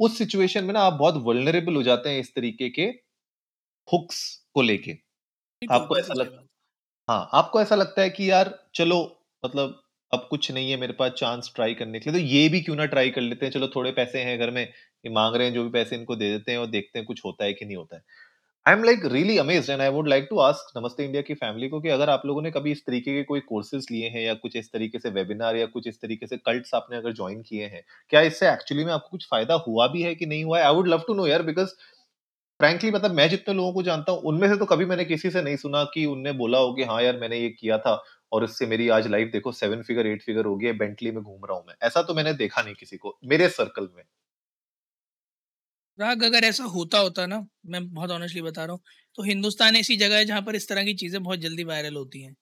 उस 0.00 0.18
सिचुएशन 0.18 0.64
में 0.64 0.72
ना 0.74 0.80
आप 0.80 0.92
बहुत 0.94 1.14
वल्नरेबल 1.24 1.74
हो 1.76 1.82
जाते 1.82 2.10
हैं 2.10 2.20
इस 2.20 2.34
तरीके 2.34 2.68
के 2.70 2.90
हुक्स 3.88 4.20
को 4.54 4.62
लेके। 4.62 4.92
आपको 5.62 5.98
ऐसा 5.98 6.14
लगता 6.14 6.44
हाँ 7.08 7.30
आपको 7.34 7.60
ऐसा 7.62 7.76
लगता 7.76 8.02
है 8.02 8.10
कि 8.10 8.30
यार 8.30 8.50
चलो 8.74 8.98
मतलब 9.42 9.82
अब 10.12 10.26
कुछ 10.30 10.50
नहीं 10.52 10.70
है 10.70 10.76
मेरे 10.76 10.92
पास 10.94 11.12
चांस 11.12 11.52
ट्राई 11.56 11.74
करने 11.74 12.00
के 12.00 12.10
लिए 12.10 12.20
तो 12.20 12.26
ये 12.26 12.48
भी 12.48 12.60
क्यों 12.62 12.76
ना 12.76 12.86
ट्राई 12.86 13.10
कर 13.10 13.20
लेते 13.20 13.46
हैं 13.46 13.52
चलो 13.52 13.68
थोड़े 13.76 13.92
पैसे 13.92 14.22
हैं 14.22 14.38
घर 14.38 14.50
में 14.50 14.62
ये 14.62 15.10
मांग 15.12 15.36
रहे 15.36 15.46
हैं 15.46 15.54
जो 15.54 15.64
भी 15.64 15.70
पैसे 15.70 15.96
इनको 15.96 16.16
दे 16.16 16.30
देते 16.32 16.52
हैं 16.52 16.58
और 16.58 16.66
देखते 16.68 16.98
हैं 16.98 17.06
कुछ 17.06 17.22
होता 17.24 17.44
है 17.44 17.52
कि 17.54 17.64
नहीं 17.66 17.76
होता 17.76 17.96
है। 17.96 18.02
I 18.66 18.74
am 18.74 18.82
like 18.84 19.04
really 19.04 19.36
amaze 19.38 19.68
and 19.70 19.80
I 19.80 19.88
would 19.88 20.08
like 20.08 20.26
to 20.30 20.38
ask 20.38 20.72
Namaste 20.76 21.04
India 21.04 21.20
की 21.22 21.34
फैमिली 21.34 21.68
को 21.68 21.80
कि 21.80 21.88
अगर 21.88 22.10
आप 22.10 22.22
लोगों 22.26 22.42
ने 22.42 22.50
कभी 22.50 22.72
इस 22.72 22.84
तरीके 22.86 23.12
के 23.12 23.22
कोई 23.22 23.40
कोर्सेज 23.40 23.86
लिए 23.90 24.08
हैं 24.08 24.22
या 24.22 24.34
कुछ 24.34 24.56
इस 24.56 24.70
तरीके 24.72 24.98
से 24.98 25.10
वेबिनार 25.10 25.56
या 25.56 25.66
कुछ 25.66 25.86
इस 25.88 26.00
तरीके 26.00 26.26
से 26.26 26.36
कल्ट्स 26.38 26.74
आपने 26.74 26.96
अगर 26.96 27.12
ज्वाइन 27.12 27.40
किए 27.42 27.66
हैं, 27.66 27.82
क्या 28.10 28.20
इससे 28.20 28.48
एक्चुअली 28.48 28.84
में 28.84 28.92
आपको 28.92 29.08
कुछ 29.10 29.26
फ़ायदा 29.30 29.54
हुआ 29.66 29.86
भी 29.86 30.02
है 30.02 30.14
कि 30.14 30.26
नहीं 30.26 30.44
हुआ 30.44 30.58
है? 30.58 30.64
I 30.64 30.74
would 30.74 30.88
love 30.88 31.02
to 31.06 31.14
know 31.14 31.26
यार 31.26 31.42
बिकॉज़ 31.42 31.70
फ्रैंकली 32.60 32.90
मतलब 32.90 33.14
मैं 33.14 33.28
जितने 33.28 33.54
लोगों 33.54 33.72
को 33.72 33.82
जानता 33.82 34.12
हूँ, 34.12 34.20
उनमें 34.22 34.48
से 34.48 34.56
तो 34.56 34.64
कभी 34.66 34.84
मैंने 34.86 35.04
किसी 35.04 35.30
से 35.30 35.42
नहीं 35.42 35.56
सुना 35.56 35.84
कि 35.94 36.06
उनने 36.06 36.32
बोला 36.34 36.58
हो 36.58 36.72
कि 36.74 36.84
हाँ 36.84 37.02
यार 37.02 37.18
मैंने 37.20 37.38
ये 37.38 37.48
किया 37.50 37.78
था 37.78 38.02
और 38.32 38.44
इससे 38.44 38.66
मेरी 38.66 38.88
आज 38.90 39.08
लाइफ 39.08 39.30
देखो 39.32 39.52
सेवन 39.54 39.82
फिगर 39.82 40.06
एट 40.06 40.22
फिगर 40.22 40.44
हो 40.46 40.56
गई 40.56 40.72
बेंटली 40.74 41.10
में 41.10 41.22
घूम 41.22 41.40
रहा 41.44 41.56
हूँ 41.56 41.64
मैं। 41.68 41.74
ऐसा 41.82 42.02
तो 42.02 42.14
मैंने 42.14 42.32
देखा 42.36 42.62
नहीं 42.62 42.74
किसी 42.74 42.96
को, 42.96 43.18
मेरे 43.24 43.48
सर्कल 43.50 43.88
में। 43.96 44.04
राग 45.98 46.22
अगर 46.24 46.44
ऐसा 46.44 46.64
होता 46.66 46.98
होता 46.98 47.26
ना 47.26 47.44
मैं 47.66 47.88
बहुत 47.90 48.10
ऑनेस्टली 48.10 48.42
बता 48.42 48.64
रहा 48.64 48.72
हूँ 48.72 48.80
तो 49.18 49.22
हिंदुस्तान 49.22 49.76
ऐसी 49.76 49.96
जगह 49.96 50.16
है 50.16 50.24
जहाँ 50.24 50.42
पर 50.42 50.56
इस 50.56 50.68
तरह 50.68 50.84
की 50.84 50.94
चीज़ें 50.94 51.22
बहुत 51.22 51.38
जल्दी 51.38 51.64
वायरल 51.64 51.96
होती 51.96 52.22
हैं 52.22 52.32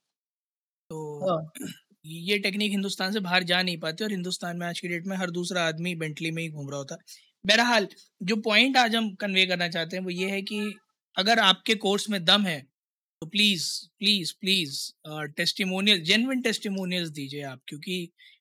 तो 0.90 0.98
हाँ। 1.28 1.70
ये 2.04 2.38
टेक्निक 2.38 2.70
हिंदुस्तान 2.70 3.12
से 3.12 3.20
बाहर 3.20 3.42
जा 3.42 3.62
नहीं 3.62 3.78
पाती 3.78 4.04
और 4.04 4.10
हिंदुस्तान 4.10 4.56
में 4.56 4.66
आज 4.66 4.80
की 4.80 4.88
डेट 4.88 5.06
में 5.06 5.16
हर 5.16 5.30
दूसरा 5.30 5.66
आदमी 5.66 5.94
बेंटली 5.94 6.30
में 6.30 6.42
ही 6.42 6.48
घूम 6.50 6.68
रहा 6.70 6.78
होता 6.78 6.96
बहरहाल 7.44 7.88
जो 8.22 8.36
पॉइंट 8.42 8.76
आज 8.76 8.96
हम 8.96 9.14
कन्वे 9.14 9.46
करना 9.46 9.68
चाहते 9.68 9.96
हैं 9.96 10.04
वो 10.04 10.10
ये 10.10 10.30
है 10.30 10.40
कि 10.42 10.60
अगर 11.16 11.38
आपके 11.40 11.74
कोर्स 11.76 12.08
में 12.10 12.24
दम 12.24 12.42
है 12.42 12.60
तो 13.22 13.26
please 13.26 13.68
please 13.98 14.32
please 14.40 14.80
testimonial 15.36 16.02
genuine 16.02 16.40
testimonials 16.40 17.10
दीजिए 17.10 17.42
आप 17.42 17.60
क्योंकि 17.68 17.96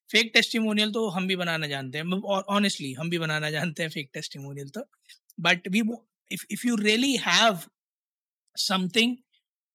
फेक 0.10 0.32
टेस्टिमोनियल 0.34 0.92
तो 0.92 1.08
हम 1.10 1.28
भी 1.28 1.36
बनाना 1.36 1.68
जानते 1.68 1.98
हैं। 1.98 2.22
और 2.24 2.44
ऑनेस्टली 2.50 2.92
हम 2.94 3.10
भी 3.10 3.20
बनाना 3.20 3.52
जानते 3.52 3.84
हैं 3.84 3.90
फेक 3.92 4.10
टेस्टिमोनियल 4.14 4.70
तो। 4.70 4.86
But 5.40 5.68
we 5.70 5.82
if 6.32 6.46
if 6.52 6.68
you 6.68 6.76
really 6.78 7.16
have 7.28 7.60
something 8.56 9.18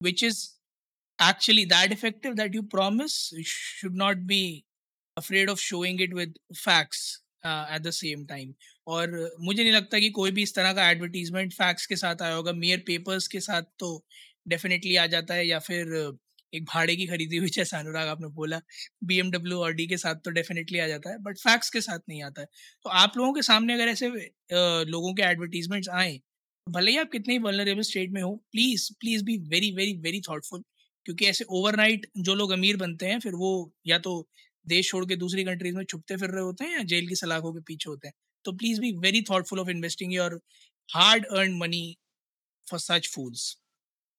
which 0.01 0.23
is 0.27 0.39
actually 1.19 1.65
that 1.67 1.93
effective 1.95 2.33
that 2.39 2.55
you 2.57 2.63
promise, 2.71 3.17
you 3.33 3.45
should 3.47 3.99
not 4.01 4.23
be 4.27 4.41
afraid 5.17 5.53
of 5.53 5.61
showing 5.61 6.01
it 6.07 6.17
with 6.21 6.33
facts 6.61 7.03
at 7.45 7.83
the 7.83 7.91
same 7.91 8.25
time 8.27 8.53
और 8.87 9.15
मुझे 9.41 9.63
नहीं 9.63 9.73
लगता 9.73 9.99
कि 10.01 10.11
कोई 10.19 10.31
भी 10.31 10.43
इस 10.43 10.55
तरह 10.55 10.73
का 10.73 10.89
एडवर्टीजमेंट 10.91 11.53
फैक्ट्स 11.55 11.87
के 11.87 11.97
साथ 11.97 12.23
आया 12.23 12.35
होगा। 12.35 12.53
मेयर 12.55 12.83
पेपर्स 12.87 13.27
के 13.29 13.41
साथ 13.41 13.63
तो 13.81 13.89
डेफिनेटली 14.49 14.97
आ 14.97 15.07
जाता 15.15 15.35
है 15.35 15.47
या 15.47 15.59
फिर 15.61 15.87
एक 16.53 16.65
भाड़े 16.67 16.97
की 16.97 17.07
खरीदी 17.07 17.37
हुई 17.37 17.49
जैसा 17.51 17.79
अनुराग 17.79 18.09
आपने 18.09 18.29
बोला 18.35 18.61
बी 19.05 19.19
एमडब्ल्यू 19.19 19.59
और 19.61 19.73
डी 19.75 19.87
के 19.87 19.97
साथ 19.99 20.15
तो 20.25 20.31
डेफिनेटली 20.33 20.79
आ 20.79 20.87
जाता 20.89 21.11
है 21.11 21.19
बट 21.23 21.39
फैक्ट्स 21.39 21.71
के 21.71 21.81
साथ 21.81 21.99
नहीं 22.09 22.23
आता 22.23 22.41
है। 22.43 22.47
तो 22.85 22.91
आप 22.93 23.17
लोगों 23.17 23.33
के 23.35 23.43
सामने 23.43 23.75
अगर 23.75 23.89
ऐसे 23.89 24.09
लोगों 24.87 25.15
के 25.15 25.23
एडवर्टीजमेंट्स 25.23 25.89
आए, 25.91 26.19
भले 26.67 26.91
ही 26.91 26.97
आप 26.99 27.11
कितने 27.13 27.35
ही 27.35 27.39
वलनरेबल 27.41 27.83
स्टेट 27.83 28.11
में 28.13 28.23
हो 28.23 28.35
please 28.53 28.89
please 29.01 29.25
be 29.25 29.37
very 29.51 29.71
very 29.75 29.95
very 30.01 30.21
thoughtful 30.29 30.63
क्योंकि 31.07 31.27
ऐसे 31.27 31.45
ओवरनाइट 31.51 32.07
जो 32.19 32.35
लोग 32.35 32.51
अमीर 32.53 32.77
बनते 32.77 33.07
हैं, 33.07 33.19
फिर 33.21 33.35
वो 33.35 33.73
या 33.87 33.99
तो 34.01 34.29
देश 34.67 34.91
छोड़ 34.91 35.05
के 35.07 35.17
दूसरी 35.17 35.45
कंट्रीज़ 35.45 35.77
में 35.77 35.85
छुपते 35.85 36.17
फिर 36.17 36.31
रहे 36.31 36.43
होते 36.43 36.65
हैं 36.65 36.73
या 36.73 36.83
जेल 36.85 37.09
की 37.09 37.15
सलाखों 37.17 37.53
के 37.55 37.61
पीछे 37.63 37.89
होते 37.91 38.09
हैं। 38.09 38.15
तो 38.45 38.53
please 38.53 38.81
be 38.81 38.93
very 38.99 39.23
thoughtful 39.31 39.61
of 39.61 39.71
investing 39.71 40.13
your 40.15 40.41
hard 40.89 41.27
earn 41.29 41.57
money 41.59 41.85
for 42.67 42.81
such 42.81 43.09
foods 43.15 43.57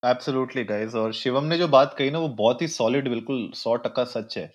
absolutely 0.04 0.64
guys 0.64 0.96
और 0.96 1.14
शिवम 1.14 1.44
ने 1.44 1.58
जो 1.58 1.68
बात 1.68 1.96
कही 1.98 2.12
ना 2.12 2.20
वो 2.20 2.28
बहुत 2.38 2.62
ही 2.62 2.68
सॉलिड 2.68 3.08
बिल्कुल 3.10 3.50
सौ 3.56 3.76
टक्का 3.78 4.04
सच 4.04 4.38
है 4.38 4.46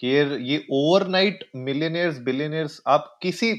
कि 0.00 0.06
ये 0.48 0.58
ओवरनाइट 0.72 1.44
मिलियनियर्स 1.56 2.18
बिलियनियर्स 2.20 2.80
आप 2.86 3.18
किसी 3.22 3.50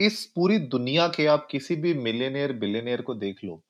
इस 0.00 0.24
पूरी 0.36 0.58
दुनिया 0.74 1.08
के 1.08 1.26
आप 1.26 1.46
किसी 1.50 1.76
भी 1.76 1.94
मिलियनियर 1.94 2.52
बिलियनियर 2.58 3.02
को 3.02 3.14
देख 3.16 3.44
लो 3.44 3.62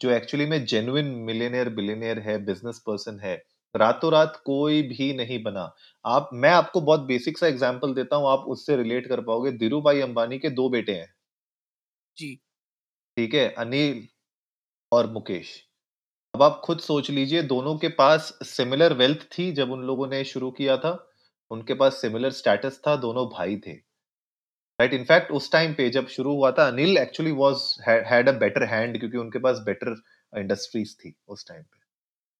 जो 0.00 0.10
एक्चुअली 0.10 0.46
में 0.46 0.64
जेन्युइन 0.66 1.06
मिलियनियर 1.26 1.68
बिलियनियर 1.70 2.18
है 2.20 2.38
बिज़नेस 2.46 2.82
पर्सन 2.86 3.20
है 3.20 3.36
रातों 3.74 4.12
रात 4.12 4.42
कोई 4.46 4.82
भी 4.84 5.12
नहीं 5.14 5.42
बना। 5.42 5.70
आप 6.04 6.30
मैं 6.34 6.50
आपको 6.50 6.80
बहुत 6.82 7.00
बेसिक 7.06 7.38
सा 7.38 7.46
एग्जांपल 7.46 7.94
देता 7.94 8.16
हूँ 8.16 8.28
आप 8.30 8.44
उससे 8.48 8.76
रिलेट 8.76 9.08
कर 9.08 9.20
पाओगे। 9.22 9.52
धीरू 9.54 9.80
भाई 9.82 10.00
अंबानी 10.00 10.38
के 10.38 10.50
दो 10.52 10.68
बेटे 10.70 10.92
हैं। 10.92 11.08
जी। 12.16 12.34
ठीक 13.16 13.34
है? 13.34 13.48
अनिल 13.50 14.06
और 14.92 15.10
मुकेश। 15.12 15.54
अब 16.36 16.42
आप 16.42 16.60
खुद 16.64 16.78
सोच 16.78 17.10
लीजिए, 17.10 17.42
दोनों 17.42 17.78
के 17.78 17.88
पास 17.88 18.38
सिमिलर 18.42 18.92
वेल्थ 18.92 19.18
थी 19.38 19.52
जब 19.52 19.70
उन 19.70 19.82
लोगों 19.82 20.06
ने 20.06 20.24
शुरू 20.24 20.50
किया 20.50 20.76
था, 20.76 21.10
उनके 21.50 21.74
पास 21.74 21.92
सिमिलर 21.94 22.30
स्टेटस 22.30 22.80
था, 22.86 22.96
दोनों 22.96 23.26
भाई 23.26 23.56
थे। 23.56 23.72
राइट 24.78 24.94
इनफैक्ट 24.94 25.30
उस 25.30 25.52
टाइम 25.52 25.74
पे 25.74 25.90
जब 25.90 26.06
शुरू 26.06 26.34
हुआ 26.34 26.50
था 26.52 26.66
Anil 26.68 26.98
actually 26.98 27.32
was 27.32 27.76
had 27.88 28.28
a 28.28 28.32
better 28.32 28.64
hand 28.64 28.98
क्योंकि 28.98 29.18
उनके 29.18 29.38
पास 29.38 29.58
बेटर 29.58 30.02
इंडस्ट्रीज़ 30.36 30.96
थी 30.96 31.14
उस 31.28 31.48
टाइम 31.48 31.62
पे। 31.62 31.78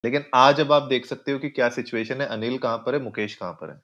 लेकिन 0.05 0.25
आज 0.35 0.61
अब 0.61 0.73
आप 0.73 0.83
देख 0.83 1.07
सकते 1.07 1.33
हो 1.33 1.39
कि 1.39 1.51
क्या 1.51 1.69
सिचुएशन 1.69 2.21
है 2.21 2.27
अनिल 2.27 2.59
कहाँ 2.59 2.79
पर 2.79 2.95
है, 2.95 3.01
मुकेश 3.01 3.35
कहाँ 3.35 3.53
पर 3.53 3.71
है। 3.71 3.77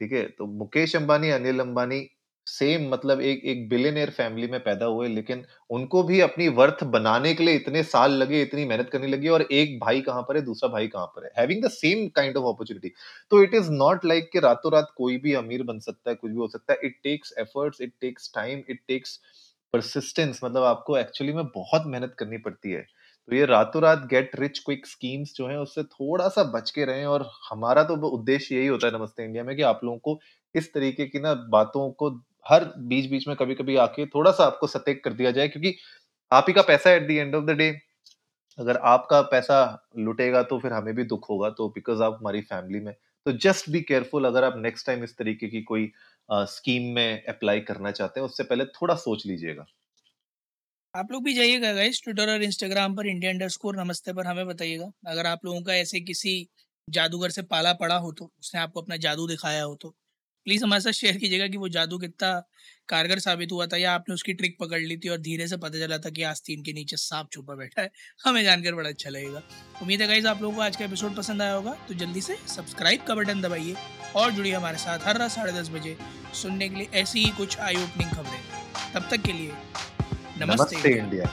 ठीक 0.00 0.12
है? 0.12 0.28
तो 0.28 0.46
मुकेश 0.46 0.96
अंबानी 0.96 1.30
अनिल 1.30 1.60
अंबानी 1.60 2.10
सेम 2.46 2.88
मतलब 2.90 3.20
एक 3.22 3.44
एक 3.44 3.68
बिलियनियर 3.68 4.10
फैमिली 4.10 4.46
में 4.48 4.58
पैदा 4.62 4.86
हुए, 4.86 5.08
लेकिन 5.08 5.44
उनको 5.70 6.02
भी 6.02 6.20
अपनी 6.20 6.48
वर्थ 6.50 6.82
बनाने 6.86 7.32
के 7.34 7.44
लिए 7.44 7.54
इतने 7.54 7.82
साल 7.84 8.12
लगे, 8.12 8.42
इतनी 8.42 8.64
मेहनत 8.64 8.90
करनी 8.90 9.06
लगी, 9.06 9.28
और 9.28 9.42
एक 9.42 9.78
भाई 9.80 10.00
कहाँ 10.00 10.22
पर 10.22 10.36
है, 10.36 10.42
दूसरा 10.44 10.68
भाई 10.70 10.88
कहाँ 10.88 11.06
पर 11.06 11.24
है? 11.24 11.30
Having 11.38 11.62
the 11.64 11.68
same 11.70 12.06
kind 12.16 12.36
of 12.36 12.44
opportunity 12.46 12.92
तो 13.30 13.42
इट 13.42 13.54
इज़ 13.54 13.70
नॉट 13.72 14.04
लाइक 14.04 14.28
कि 14.32 14.40
रातों 14.40 14.72
रात 14.72 14.92
कोई 14.96 15.16
भी 15.18 15.32
अमीर 15.34 15.62
बन 15.62 15.78
सकता 15.80 16.10
है, 16.10 16.16
कुछ 16.16 16.30
भी 16.30 16.36
हो 16.38 16.48
सकता 16.48 16.72
है। 16.72 16.78
It 16.84 16.98
takes 17.04 17.34
efforts 17.38 17.80
it 17.80 17.92
takes 18.00 18.30
time 18.34 18.62
it 18.68 18.80
takes 18.88 19.18
persistence 19.74 20.40
मतलब 20.44 20.62
आपको 20.64 20.96
एक्चुअली 20.98 21.32
में 21.32 21.44
बहुत 21.46 21.82
मेहनत 21.86 22.14
करनी 22.18 22.38
पड़ती 22.38 22.70
है। 22.70 22.82
तो 23.28 23.34
ये 23.36 23.44
रातों 23.46 23.82
रात 23.82 24.06
गेट 24.10 24.30
रिच 24.40 24.58
क्विक 24.58 24.86
स्कीम्स 24.86 25.34
जो 25.36 25.46
है, 25.48 25.58
उससे 25.58 25.82
थोड़ा 25.84 26.28
सा 26.28 26.42
बच 26.52 26.70
के 26.70 26.84
रहें, 26.84 27.04
और 27.06 27.28
हमारा 27.50 27.84
तो 27.84 27.94
उद्देश्य 28.08 28.54
यही 28.56 28.66
होता 28.66 28.86
है 28.86 28.98
नमस्ते 28.98 29.24
इंडिया 29.24 29.44
में 29.44 29.54
कि 29.56 29.62
आप 29.64 29.80
लोगों 29.84 29.98
को 30.00 30.18
इस 30.54 30.72
तरीके 30.74 31.06
की 31.06 31.20
ना 31.20 31.34
बातों 31.50 31.90
को 31.92 32.10
हर 32.46 32.64
बीच 32.88 33.10
बीच 33.10 33.26
में 33.28 33.36
कभी 33.36 33.54
कभी 33.54 33.76
आके 33.78 34.06
थोड़ा 34.08 34.30
सा 34.32 34.44
आपको 34.46 34.66
सतेक 34.68 35.02
कर 35.04 35.12
दिया 35.14 35.30
जाए, 35.30 35.48
क्योंकि 35.48 35.76
आप 36.32 36.44
ही 36.48 36.54
का 36.54 36.62
पैसा 36.64 36.92
at 36.92 37.06
the 37.08 37.10
end 37.12 37.34
of 37.34 37.44
the 37.44 37.56
day 37.58 37.70
अगर 38.58 38.76
आपका 38.86 39.20
पैसा 39.28 39.56
लुटेगा 39.98 40.42
तो 40.44 40.58
फिर 40.60 40.72
हमें 40.72 40.94
भी 40.94 41.04
दुख 41.06 41.28
होगा 41.30 41.50
तो 41.52 41.68
बिकॉज़ 41.70 42.02
आप 42.02 42.16
हमारी 42.20 42.40
फैमिली 42.42 42.80
में 42.80 42.94
तो 43.26 43.32
जस्ट 43.40 43.70
बी 43.70 43.80
केयरफुल 43.82 44.24
अगर 44.24 44.44
आप 44.44 44.56
नेक्स्ट 44.58 44.86
टाइम 44.86 45.04
इस 45.04 45.16
तरीके 45.18 45.48
की 45.48 45.62
कोई 45.64 45.90
स्कीम 46.28 46.94
में 46.94 47.24
अप्लाई 47.26 47.60
करना 47.62 47.90
चाहते 47.92 48.20
हैं, 48.20 48.26
उससे 48.26 48.44
पहले 48.44 48.64
थोड़ा 48.72 48.94
सोच 48.96 49.26
लीजिएगा। 49.26 49.66
आप 50.94 51.12
लोग 51.12 51.24
भी 51.24 51.32
जाइएगा 51.34 51.72
गाइस 51.74 52.00
ट्विटर 52.02 52.30
और 52.30 52.42
इंस्टाग्राम 52.42 52.94
पर 52.96 53.06
इंडिया 53.08 53.30
अंडरस्कोर 53.30 53.76
नमस्ते 53.76 54.12
पर 54.12 54.26
हमें 54.26 54.46
बताइएगा। 54.46 54.90
अगर 55.08 55.26
आप 55.26 55.44
लोगों 55.44 55.62
का 55.62 55.74
ऐसे 55.76 56.00
किसी 56.02 56.34
जादूगर 56.88 57.30
से 57.30 57.42
पाला 57.44 57.72
पड़ा 57.74 57.96
हो 57.98 58.12
तो 58.12 58.30
उसने 58.40 58.60
आपको 58.60 58.80
अपना 58.82 58.96
जादू 58.98 59.26
दिखाया 59.28 59.62
हो 59.64 59.74
तो। 59.76 59.94
प्लीज़ 60.46 60.64
हमारे 60.64 60.82
साथ 60.82 60.92
शेयर 60.92 61.16
कीजिएगा 61.16 61.46
कि 61.48 61.56
वो 61.56 61.68
जादू 61.68 61.98
कितना 61.98 62.30
कारगर 62.88 63.18
साबित 63.18 63.52
हुआ 63.52 63.66
था 63.66 63.76
या 63.76 63.92
आपने 63.92 64.14
उसकी 64.14 64.32
ट्रिक 64.32 64.56
पकड़ 64.60 64.80
ली 64.80 64.96
थी 64.96 65.08
और 65.08 65.18
धीरे 65.18 65.46
से 65.48 65.56
पता 65.56 65.78
चला 65.78 65.98
था 65.98 66.10
कि 66.10 66.22
आस्तीन 66.22 66.62
के 66.62 66.72
नीचे 66.72 66.96
सांप 66.96 67.28
छुपा 67.32 67.54
बैठा 67.54 67.82
है। 67.82 67.90
हमें 68.24 68.42
जानकर 68.44 68.74
बड़ा 68.74 68.88
अच्छा 68.88 69.10
लगेगा। 69.10 69.42
उम्मीद 69.82 70.02
है 70.02 70.08
गाइज़ 70.08 70.26
आप 70.26 70.42
लोगों 70.42 70.56
को 70.56 70.62
आज 70.62 70.76
का 70.76 70.84
एपिसोड 70.84 71.16
पसंद 71.16 71.42
आया 71.42 71.52
होगा 71.52 71.72
तो 71.88 71.94
जल्दी 71.94 72.20
से 72.20 72.36
सब्सक्राइब 72.48 73.04
का 73.04 73.14
बटन 73.14 73.40
दबाइए 73.40 73.76
और 74.16 74.30
जुड़िए 74.32 74.52
हमारे 74.52 74.78
साथ 74.78 75.06
हर 75.06 75.18
रात 75.18 75.30
साढ़े 75.30 75.52
दस 75.52 75.70
बजे 75.70 75.96
सुनने 76.42 76.68
के 76.68 76.76
लिए 76.76 76.88
ऐसी 76.94 77.24
ही 77.24 77.30
कुछ 77.36 77.58
आई 77.60 77.76
ओपनिंग 77.76 78.10
खबरें। 78.10 78.40
तब 78.94 79.08
तक 79.10 79.22
के 79.22 79.32
लिए 79.32 79.48
नमस्ते, 79.48 80.44
नमस्ते 80.44 80.76
इंडिया, 80.76 81.04
इंडिया। 81.04 81.32